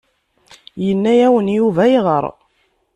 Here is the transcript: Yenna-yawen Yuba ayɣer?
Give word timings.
Yenna-yawen 0.85 1.47
Yuba 1.57 1.81
ayɣer? 1.85 2.25